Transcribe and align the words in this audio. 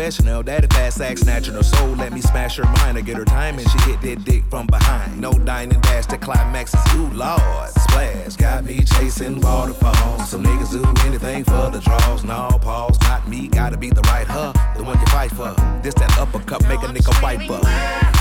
professional. 0.00 0.42
Daddy 0.42 0.66
fast 0.68 0.96
sack 0.96 1.18
snatching 1.18 1.52
her 1.52 1.62
soul. 1.62 1.90
Let 1.90 2.14
me 2.14 2.22
smash 2.22 2.56
her 2.56 2.64
mind 2.64 2.96
to 2.96 3.02
get 3.02 3.18
her 3.18 3.24
time, 3.26 3.58
and 3.58 3.68
she 3.68 3.78
hit 3.80 4.00
that 4.00 4.24
dick 4.24 4.42
from 4.48 4.66
behind. 4.66 5.20
No 5.20 5.30
dining 5.32 5.78
dash, 5.82 6.06
the 6.06 6.16
climax 6.16 6.72
is 6.72 6.94
ooh 6.94 7.10
lord. 7.10 7.68
Splash, 7.68 8.36
got 8.36 8.64
me 8.64 8.82
chasing 8.82 9.38
waterfalls. 9.42 10.30
Some 10.30 10.42
niggas 10.42 10.72
do 10.72 11.06
anything 11.06 11.44
for 11.44 11.70
the 11.70 11.80
draws. 11.80 12.24
No 12.24 12.48
pause, 12.62 12.98
not 13.02 13.28
me. 13.28 13.48
Gotta 13.48 13.76
be 13.76 13.90
the 13.90 14.00
right 14.12 14.26
her, 14.26 14.54
the 14.74 14.84
one 14.84 14.98
you 14.98 15.06
fight 15.08 15.32
for. 15.32 15.54
This 15.82 15.92
that 15.94 16.16
uppercut, 16.18 16.66
make 16.66 16.82
a 16.82 16.86
nigga 16.86 17.22
wiper. 17.22 17.60
You 17.60 18.19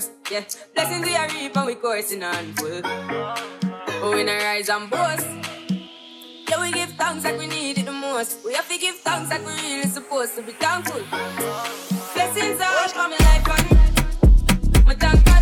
course. 0.00 0.10
Yeah, 0.30 0.44
blessings 0.74 1.06
we 1.06 1.16
are 1.16 1.28
reaping, 1.28 1.66
we 1.66 1.74
coursing 1.74 2.22
on 2.22 2.52
full. 2.54 2.80
Oh, 2.84 4.12
we 4.14 4.22
not 4.24 4.42
rise 4.42 4.68
and 4.68 4.90
boast. 4.90 5.26
Yeah, 6.48 6.60
we 6.60 6.72
give 6.72 6.90
thanks 6.90 7.24
like 7.24 7.38
we 7.38 7.46
need 7.46 7.78
it 7.78 7.86
the 7.86 7.92
most. 7.92 8.44
We 8.44 8.54
have 8.54 8.68
to 8.68 8.78
give 8.78 8.96
thanks 8.96 9.30
like 9.30 9.44
we 9.44 9.52
really 9.52 9.88
supposed 9.88 10.36
to 10.36 10.42
be 10.42 10.52
thankful. 10.52 11.02
Blessings 12.14 12.60
are 12.60 12.88
coming 12.90 13.18
life 13.18 13.48
and 13.58 14.86
my 14.86 14.94
thank 14.94 15.37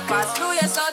need 0.00 0.04
a 0.04 0.08
butter, 0.08 0.58
pass 0.60 0.87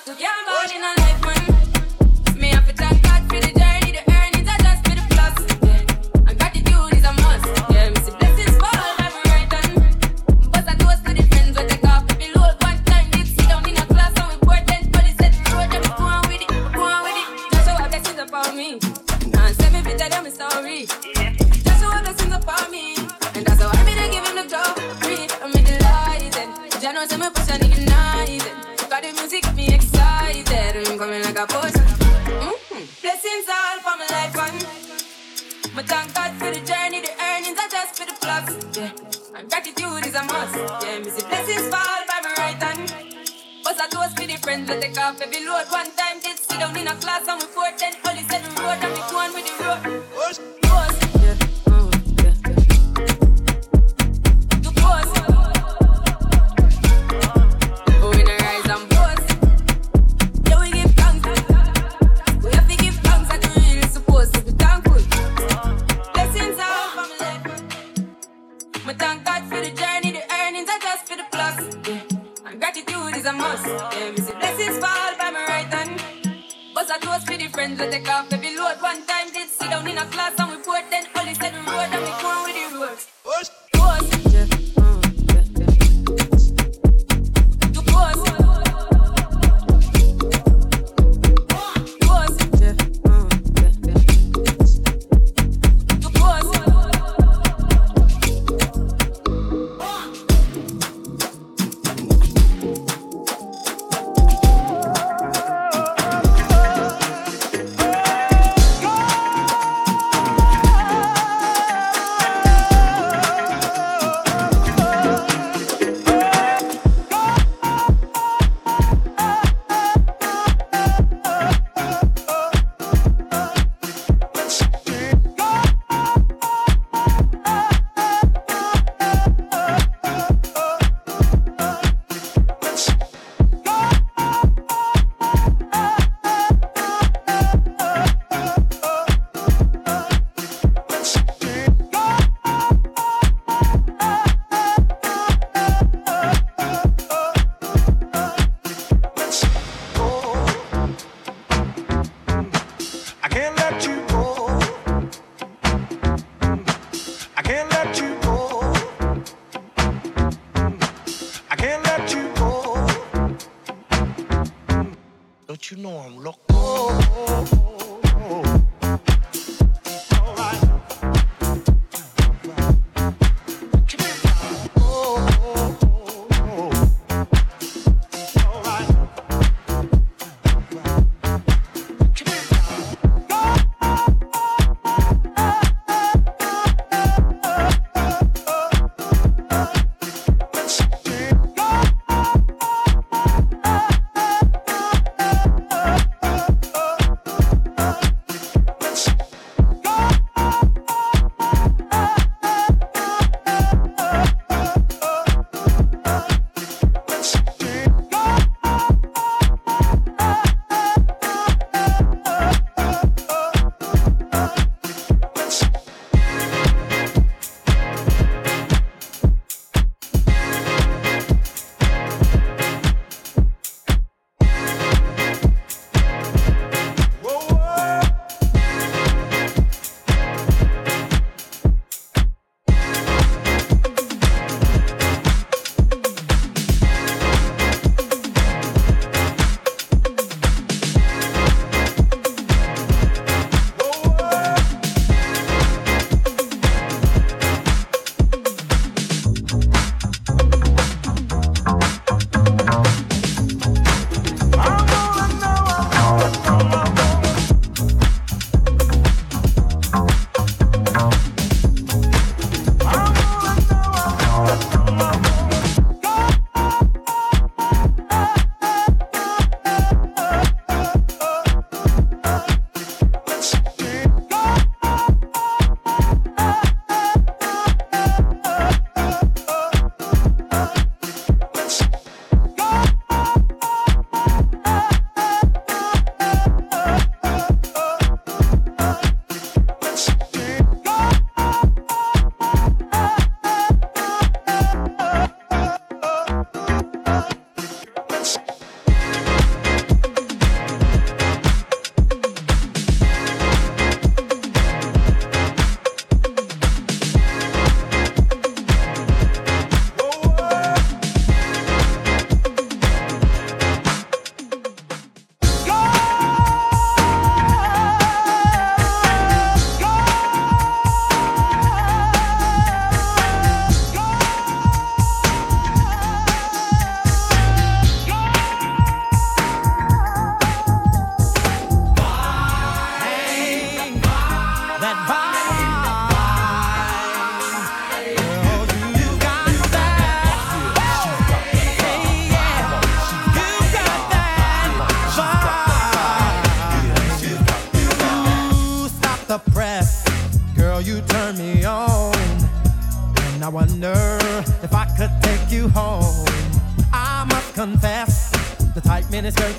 in 79.87 79.97
a 79.97 80.05
class 80.05 80.33
and 80.39 80.54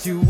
you 0.07 0.21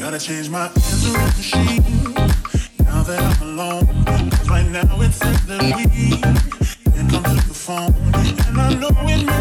Gotta 0.00 0.18
change 0.18 0.48
my 0.50 0.66
answering 0.66 1.14
machine 1.36 2.14
now 2.84 3.02
that 3.02 3.20
I'm 3.20 3.42
alone. 3.48 3.86
Cause 4.04 4.48
right 4.50 4.66
now 4.66 5.00
it's 5.00 5.20
in 5.22 5.36
the 5.46 5.58
lead. 5.62 5.88
Here 6.94 7.08
to 7.08 7.20
the 7.48 7.54
phone, 7.54 7.94
and 8.14 8.58
I 8.58 8.74
know 8.74 8.90
it. 9.08 9.37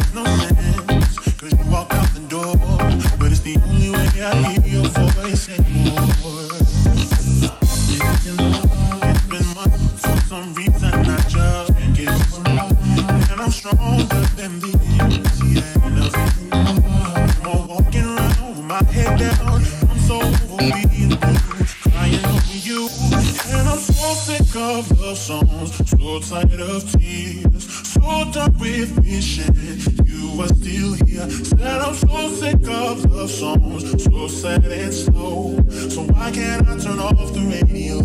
songs, 33.38 34.04
so 34.04 34.28
sad 34.28 34.66
and 34.66 34.92
slow. 34.92 35.56
So 35.70 36.02
why 36.10 36.32
can't 36.32 36.68
I 36.68 36.78
turn 36.80 36.98
off 36.98 37.34
the 37.34 37.42
radio? 37.54 38.02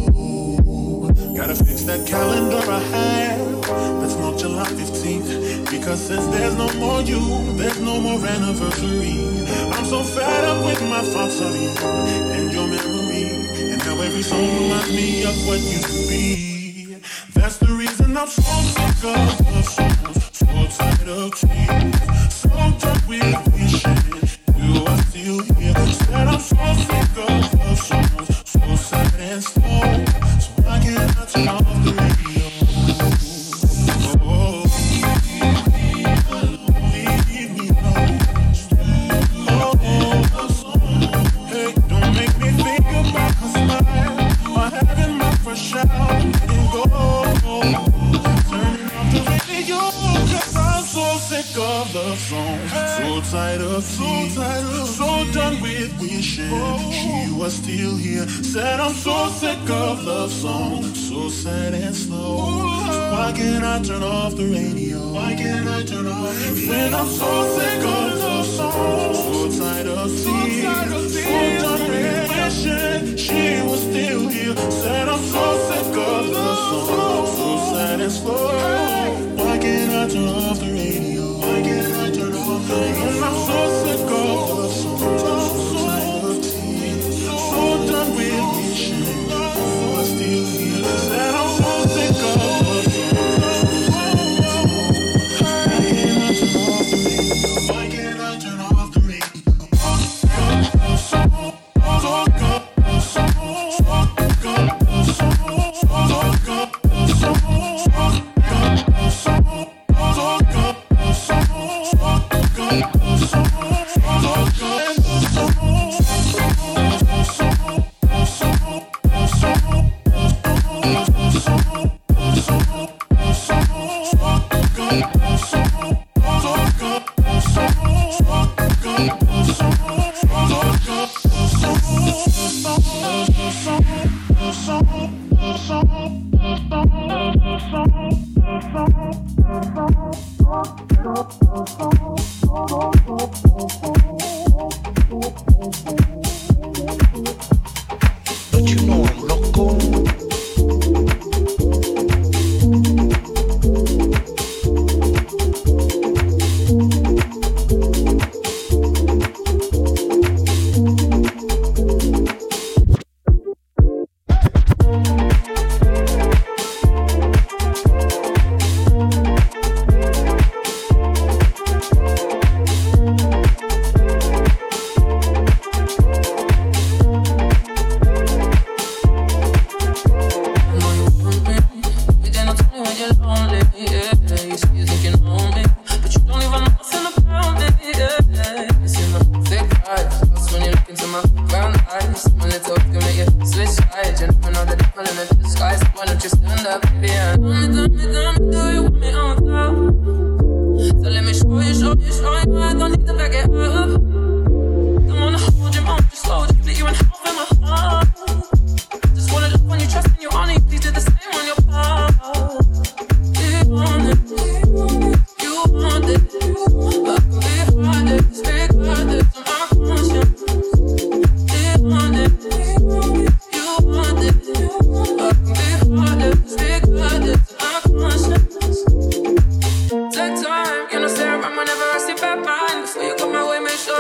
Gotta 1.35 1.55
fix 1.55 1.83
that 1.85 2.07
calendar 2.07 2.61
I 2.71 2.81
have. 2.93 3.63
That's 4.01 4.17
not 4.17 4.39
July 4.39 4.67
15th. 4.67 5.71
Because 5.71 6.07
since 6.07 6.27
there's 6.27 6.55
no 6.57 6.69
more 6.75 7.01
you, 7.01 7.21
there's 7.57 7.81
no 7.81 7.99
more 7.99 8.21
anniversary. 8.27 9.17
I'm 9.73 9.87
so 9.87 10.03
fed 10.03 10.45
up 10.45 10.67
with 10.67 10.83
my 10.83 11.01
thoughts 11.01 11.41
of 11.41 11.57
you 11.57 11.71
and 12.37 12.53
your 12.53 12.69
memory. 12.69 13.73
And 13.73 13.81
how 13.81 13.99
every 14.03 14.23
song 14.23 14.45
reminds 14.61 14.93
me 14.93 15.25
of 15.25 15.47
what 15.47 15.61
used 15.61 15.89
to 15.89 16.09
be. 16.11 16.52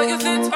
your 0.09 0.19
things 0.19 0.49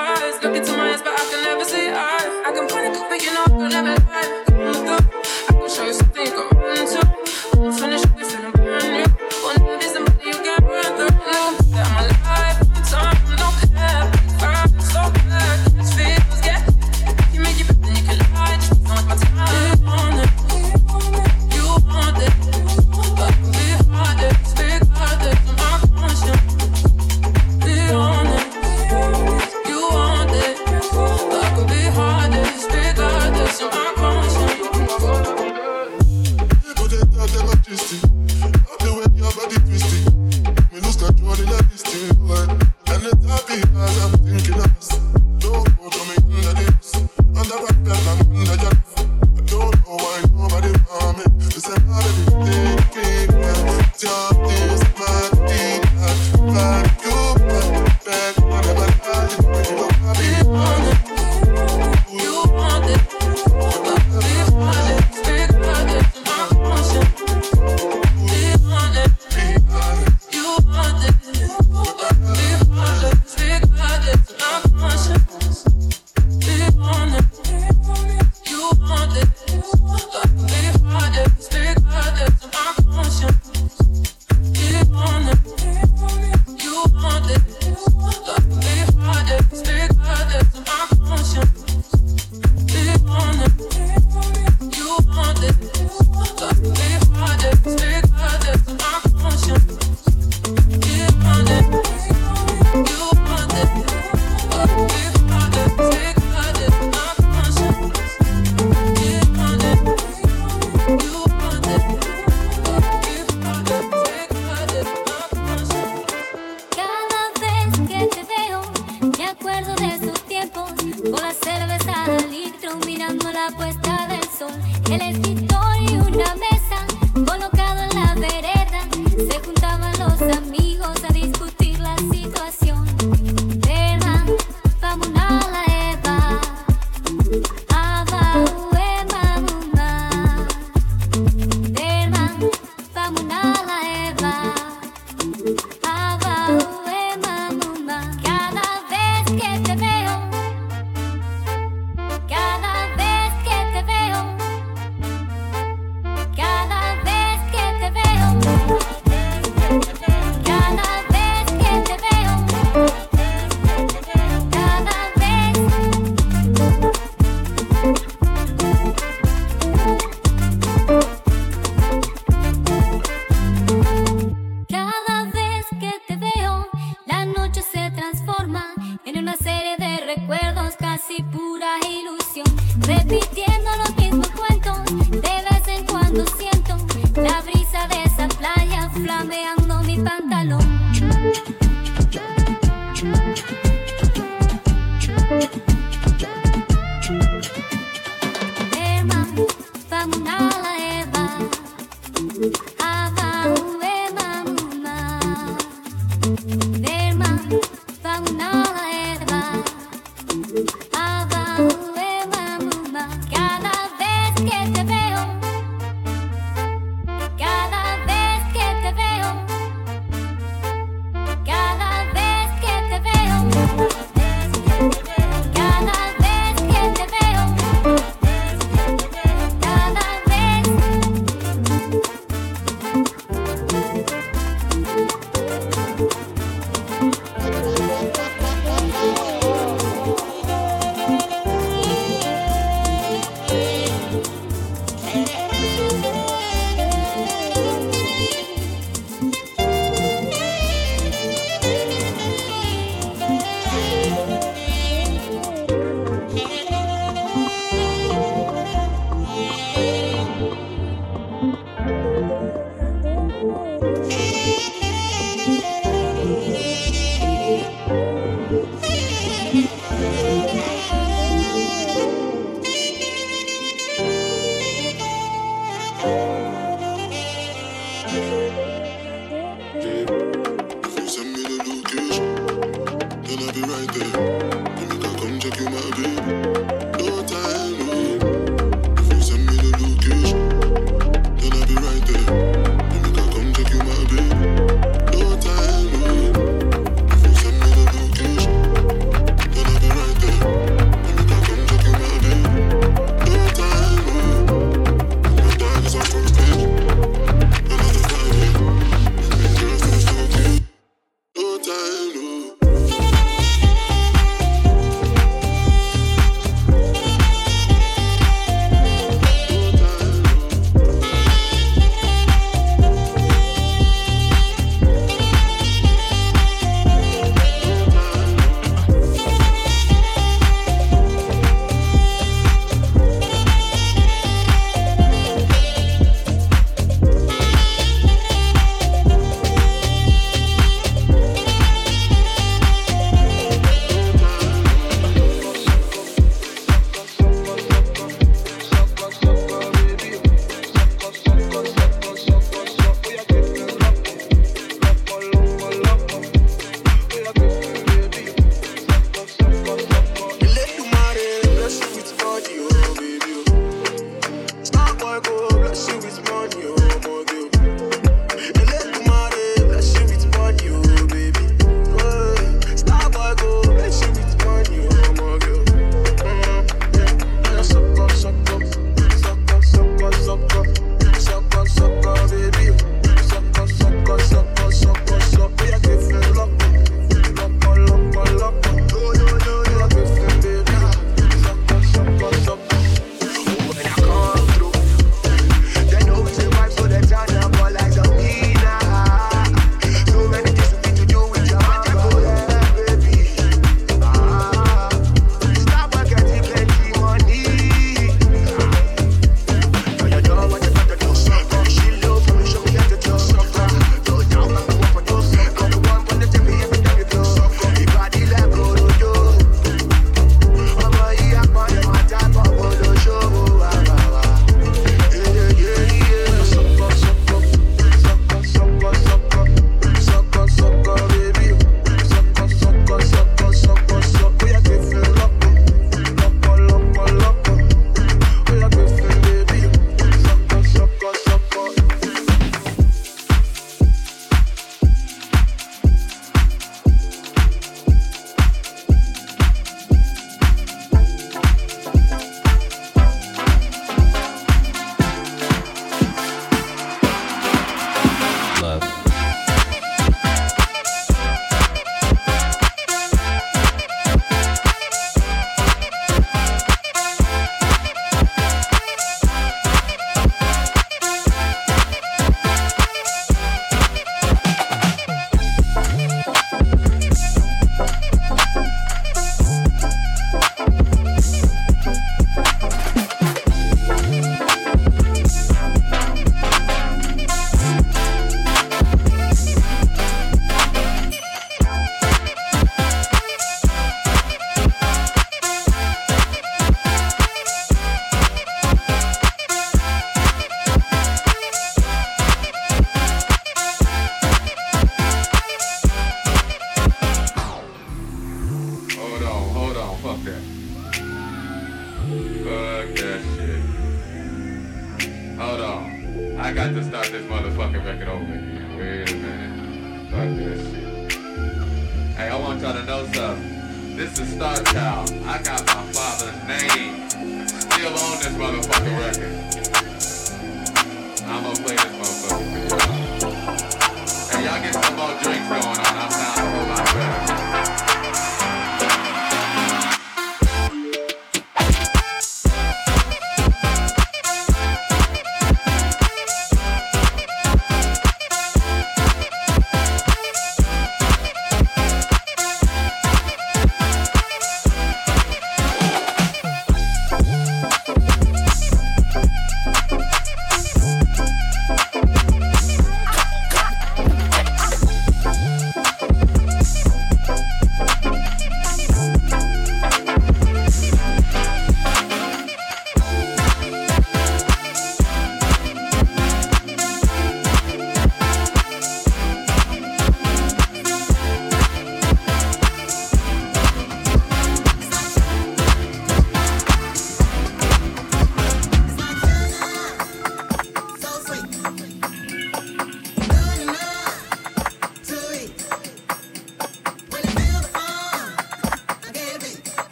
Christian. 278.08 278.35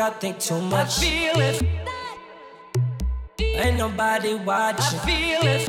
I 0.00 0.10
think 0.10 0.38
too 0.38 0.60
much. 0.60 0.98
I 0.98 1.00
feel 1.00 1.40
it. 1.40 1.62
Ain't 3.40 3.78
nobody 3.78 4.34
watching. 4.34 4.98
I 5.00 5.04
feel 5.04 5.40
it. 5.42 5.68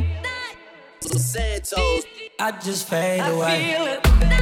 I 2.39 2.51
just 2.63 2.87
fade 2.87 3.21
away. 3.21 3.73
I 3.75 3.99
feel 3.99 4.31
it. 4.33 4.38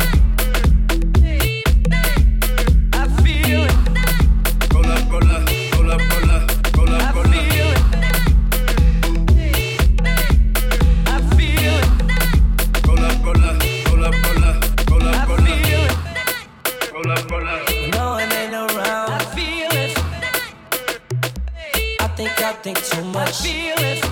think 22.73 22.85
too 22.85 23.03
much. 23.05 23.29
I 23.29 23.43
feel 23.47 23.79
it. 23.79 24.03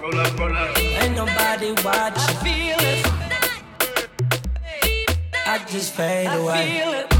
Roll 0.00 0.20
up, 0.20 0.38
roll 0.38 0.56
up. 0.56 0.78
Ain't 0.78 1.14
nobody 1.14 1.70
watching. 1.84 2.18
I 2.18 2.42
feel 2.42 2.80
it. 2.92 3.06
I 5.46 5.58
just 5.68 5.92
fade 5.94 6.26
away. 6.26 7.11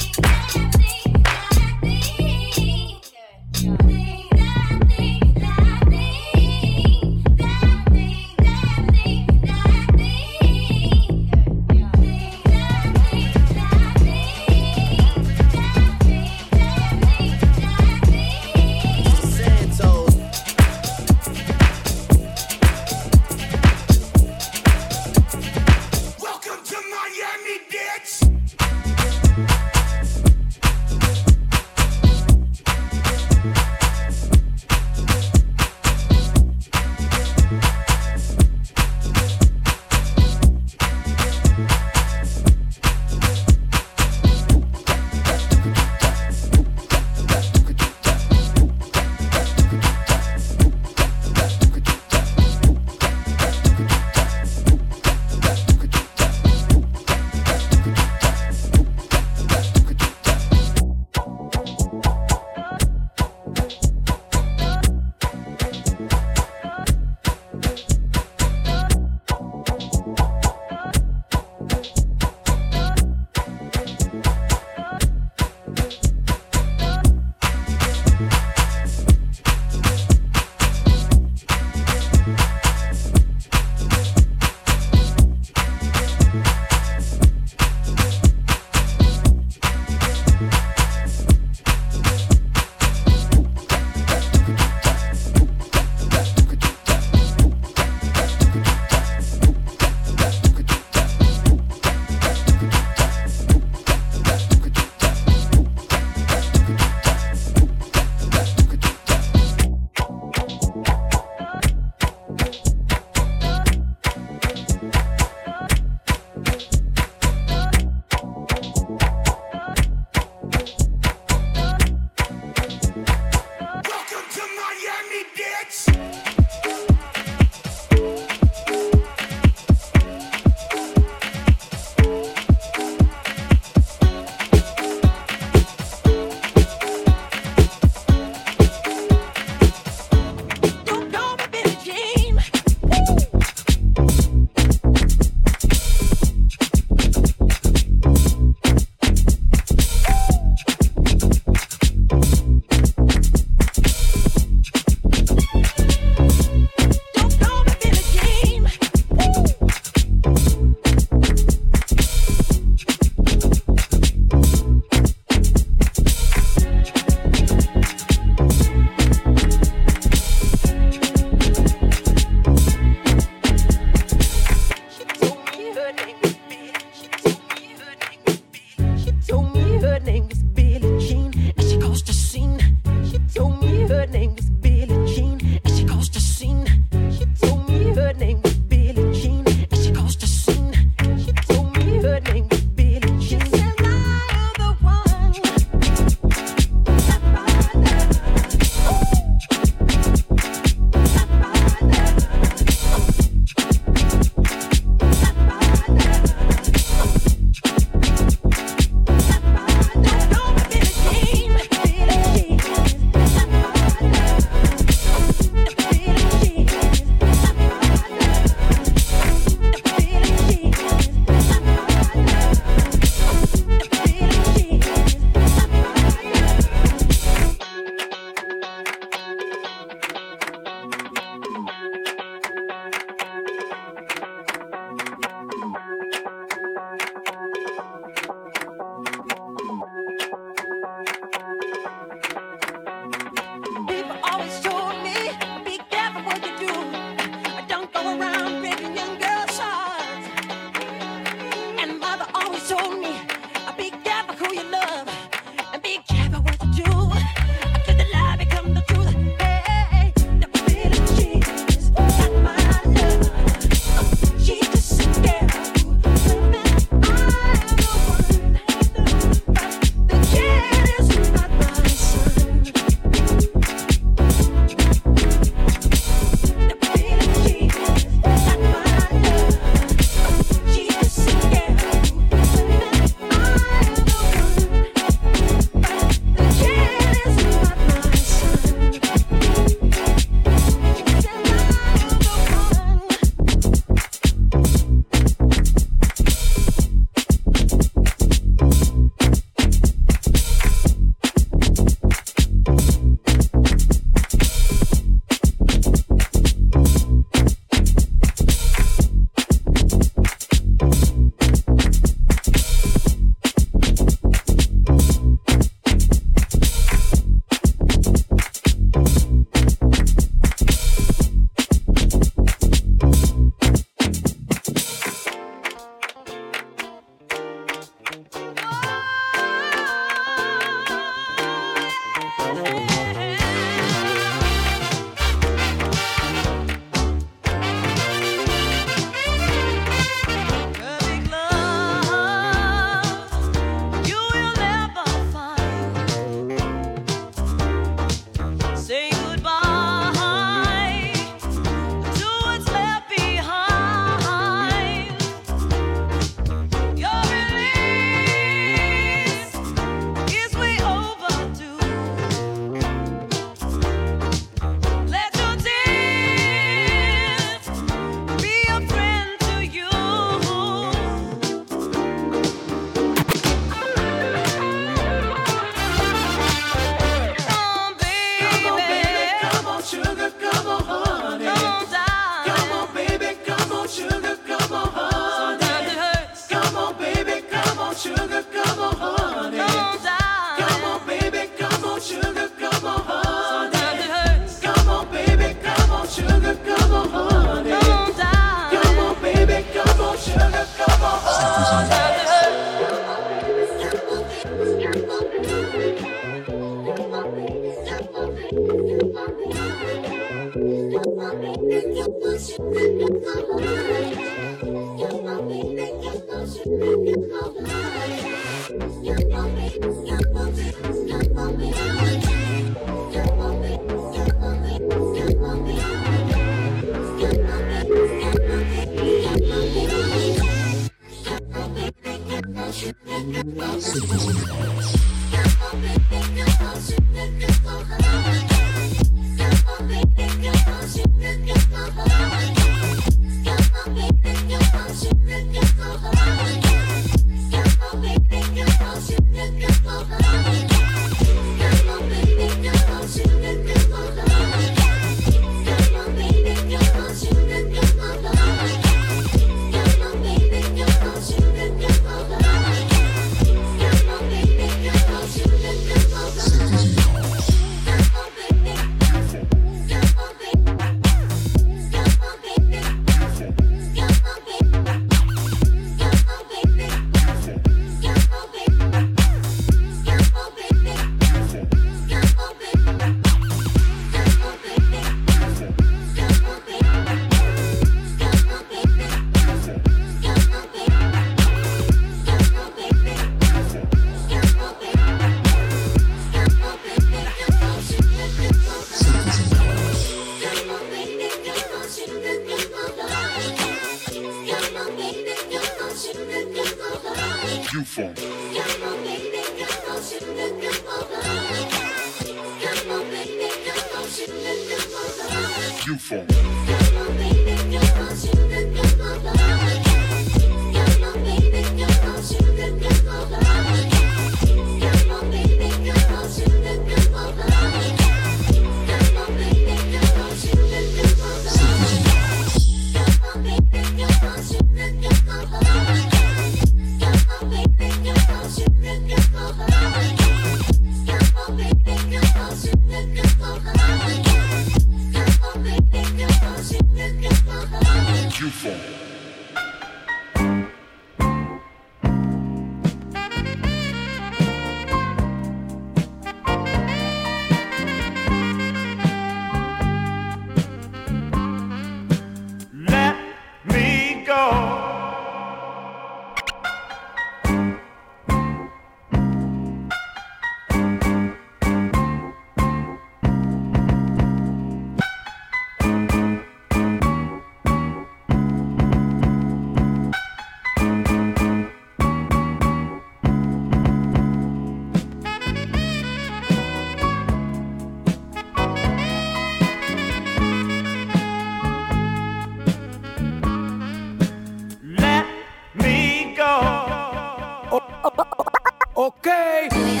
Switch. 599.23 600.00